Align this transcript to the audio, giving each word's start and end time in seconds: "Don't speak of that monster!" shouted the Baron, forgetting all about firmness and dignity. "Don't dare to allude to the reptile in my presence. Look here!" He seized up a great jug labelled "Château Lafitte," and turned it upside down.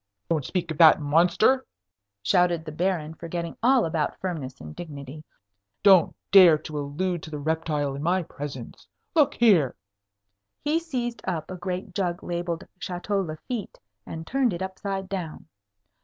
"Don't 0.31 0.43
speak 0.43 0.71
of 0.71 0.79
that 0.79 0.99
monster!" 0.99 1.63
shouted 2.23 2.65
the 2.65 2.71
Baron, 2.71 3.13
forgetting 3.13 3.55
all 3.61 3.85
about 3.85 4.19
firmness 4.19 4.59
and 4.59 4.75
dignity. 4.75 5.23
"Don't 5.83 6.15
dare 6.31 6.57
to 6.57 6.79
allude 6.79 7.21
to 7.21 7.29
the 7.29 7.37
reptile 7.37 7.93
in 7.93 8.01
my 8.01 8.23
presence. 8.23 8.87
Look 9.13 9.35
here!" 9.35 9.75
He 10.63 10.79
seized 10.79 11.21
up 11.25 11.51
a 11.51 11.55
great 11.55 11.93
jug 11.93 12.23
labelled 12.23 12.65
"Château 12.79 13.23
Lafitte," 13.27 13.79
and 14.03 14.25
turned 14.25 14.53
it 14.53 14.63
upside 14.63 15.07
down. 15.07 15.45